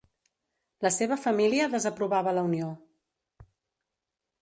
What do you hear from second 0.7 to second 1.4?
La seva